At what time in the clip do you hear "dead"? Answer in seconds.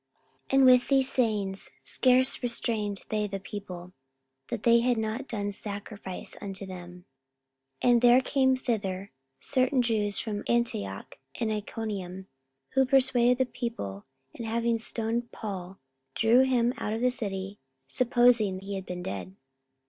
19.03-19.35